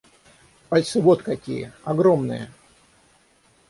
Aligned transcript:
Пальцы 0.69 0.99
вот 0.99 1.21
какие— 1.21 1.73
огромные! 1.83 2.49